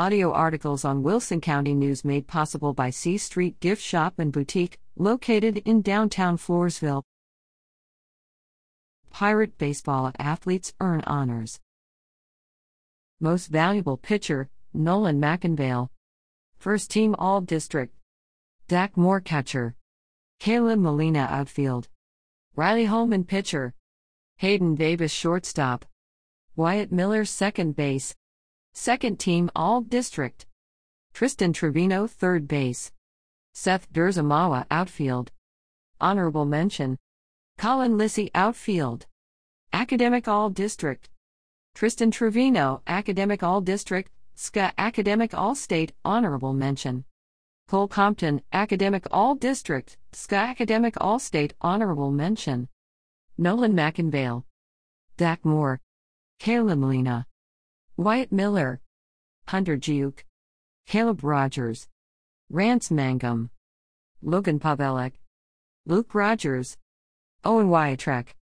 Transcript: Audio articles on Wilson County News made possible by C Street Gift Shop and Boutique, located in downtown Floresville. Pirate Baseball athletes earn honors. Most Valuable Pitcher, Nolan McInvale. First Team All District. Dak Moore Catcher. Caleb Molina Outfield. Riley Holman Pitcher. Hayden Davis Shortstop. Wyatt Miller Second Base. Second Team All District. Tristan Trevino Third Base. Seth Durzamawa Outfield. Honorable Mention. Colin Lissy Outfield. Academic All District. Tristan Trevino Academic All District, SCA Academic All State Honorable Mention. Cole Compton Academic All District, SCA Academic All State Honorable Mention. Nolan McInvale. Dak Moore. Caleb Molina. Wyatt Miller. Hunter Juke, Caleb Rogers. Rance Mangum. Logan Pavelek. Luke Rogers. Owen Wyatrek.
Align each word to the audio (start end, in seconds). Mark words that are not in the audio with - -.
Audio 0.00 0.32
articles 0.32 0.82
on 0.82 1.02
Wilson 1.02 1.42
County 1.42 1.74
News 1.74 2.06
made 2.06 2.26
possible 2.26 2.72
by 2.72 2.88
C 2.88 3.18
Street 3.18 3.60
Gift 3.60 3.82
Shop 3.82 4.14
and 4.16 4.32
Boutique, 4.32 4.78
located 4.96 5.58
in 5.66 5.82
downtown 5.82 6.38
Floresville. 6.38 7.02
Pirate 9.10 9.58
Baseball 9.58 10.10
athletes 10.18 10.72
earn 10.80 11.02
honors. 11.02 11.60
Most 13.20 13.48
Valuable 13.48 13.98
Pitcher, 13.98 14.48
Nolan 14.72 15.20
McInvale. 15.20 15.90
First 16.56 16.90
Team 16.90 17.14
All 17.18 17.42
District. 17.42 17.94
Dak 18.68 18.96
Moore 18.96 19.20
Catcher. 19.20 19.74
Caleb 20.38 20.78
Molina 20.78 21.28
Outfield. 21.30 21.90
Riley 22.56 22.86
Holman 22.86 23.24
Pitcher. 23.24 23.74
Hayden 24.38 24.76
Davis 24.76 25.12
Shortstop. 25.12 25.84
Wyatt 26.56 26.90
Miller 26.90 27.26
Second 27.26 27.76
Base. 27.76 28.14
Second 28.72 29.18
Team 29.18 29.50
All 29.54 29.80
District. 29.80 30.46
Tristan 31.12 31.52
Trevino 31.52 32.06
Third 32.06 32.46
Base. 32.46 32.92
Seth 33.52 33.92
Durzamawa 33.92 34.64
Outfield. 34.70 35.32
Honorable 36.00 36.44
Mention. 36.44 36.96
Colin 37.58 37.98
Lissy 37.98 38.30
Outfield. 38.34 39.06
Academic 39.72 40.28
All 40.28 40.50
District. 40.50 41.10
Tristan 41.74 42.10
Trevino 42.10 42.82
Academic 42.86 43.42
All 43.42 43.60
District, 43.60 44.10
SCA 44.34 44.72
Academic 44.78 45.34
All 45.34 45.54
State 45.54 45.92
Honorable 46.04 46.52
Mention. 46.52 47.04
Cole 47.68 47.88
Compton 47.88 48.42
Academic 48.52 49.06
All 49.10 49.34
District, 49.34 49.96
SCA 50.12 50.36
Academic 50.36 50.94
All 51.00 51.18
State 51.18 51.54
Honorable 51.60 52.10
Mention. 52.10 52.68
Nolan 53.36 53.72
McInvale. 53.72 54.44
Dak 55.16 55.44
Moore. 55.44 55.80
Caleb 56.38 56.78
Molina. 56.78 57.26
Wyatt 57.96 58.32
Miller. 58.32 58.80
Hunter 59.48 59.76
Juke, 59.76 60.24
Caleb 60.86 61.22
Rogers. 61.22 61.88
Rance 62.48 62.90
Mangum. 62.90 63.50
Logan 64.22 64.58
Pavelek. 64.58 65.12
Luke 65.86 66.14
Rogers. 66.14 66.76
Owen 67.44 67.68
Wyatrek. 67.68 68.34